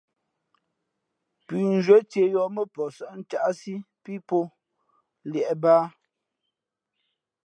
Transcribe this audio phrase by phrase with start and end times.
[1.45, 3.73] Pʉ̌nzhwē cēh yōh mά pαh sάʼ ncáʼsí
[4.03, 4.41] pí pαhǒ
[5.31, 5.83] liēʼ bāā.